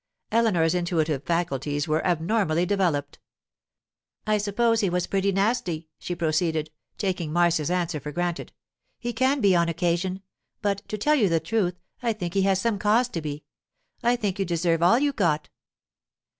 [0.31, 3.19] Eleanor's intuitive faculties were abnormally developed.
[4.25, 8.51] 'I suppose he was pretty nasty,' she proceeded, taking Marcia's answer for granted.
[8.97, 10.23] 'He can be on occasion.
[10.59, 13.43] But, to tell you the truth, I think he has some cause to be.
[14.01, 15.49] I think you deserve all you got.